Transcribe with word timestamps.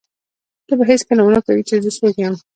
ته 0.67 0.73
به 0.77 0.83
هېڅکله 0.91 1.21
ونه 1.23 1.39
پوهېږې 1.45 1.65
چې 1.69 1.75
زه 1.83 1.89
څوک 1.97 2.15
وم. 2.17 2.35